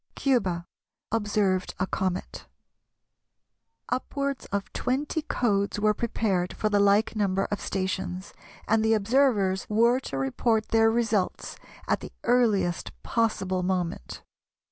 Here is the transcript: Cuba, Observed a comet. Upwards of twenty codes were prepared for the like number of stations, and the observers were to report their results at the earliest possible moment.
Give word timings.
Cuba, 0.15 0.65
Observed 1.11 1.75
a 1.79 1.85
comet. 1.85 2.47
Upwards 3.89 4.45
of 4.47 4.73
twenty 4.73 5.21
codes 5.21 5.79
were 5.79 5.93
prepared 5.93 6.53
for 6.53 6.69
the 6.69 6.79
like 6.79 7.15
number 7.15 7.45
of 7.51 7.61
stations, 7.61 8.33
and 8.67 8.83
the 8.83 8.95
observers 8.95 9.67
were 9.69 9.99
to 9.99 10.17
report 10.17 10.69
their 10.69 10.89
results 10.89 11.55
at 11.87 11.99
the 11.99 12.11
earliest 12.23 12.91
possible 13.03 13.61
moment. 13.61 14.23